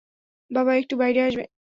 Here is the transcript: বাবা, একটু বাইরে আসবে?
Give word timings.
বাবা, 0.51 0.71
একটু 0.75 0.93
বাইরে 0.97 1.19
আসবে? 1.23 1.43